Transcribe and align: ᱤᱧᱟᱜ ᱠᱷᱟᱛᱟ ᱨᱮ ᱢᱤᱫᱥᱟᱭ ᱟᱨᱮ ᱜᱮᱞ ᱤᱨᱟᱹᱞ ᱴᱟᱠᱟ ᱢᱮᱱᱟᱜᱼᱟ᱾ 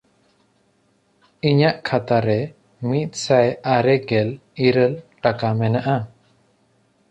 ᱤᱧᱟᱜ 1.49 1.77
ᱠᱷᱟᱛᱟ 1.87 2.17
ᱨᱮ 2.27 2.39
ᱢᱤᱫᱥᱟᱭ 2.87 3.47
ᱟᱨᱮ 3.75 3.95
ᱜᱮᱞ 4.09 4.29
ᱤᱨᱟᱹᱞ 4.67 4.93
ᱴᱟᱠᱟ 5.23 5.49
ᱢᱮᱱᱟᱜᱼᱟ᱾ 5.59 5.97